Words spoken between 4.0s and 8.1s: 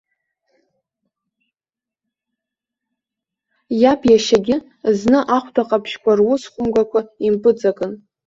иашьагьы зны ахәдаҟаԥшьқәа рус хәымгақәа импыҵакын.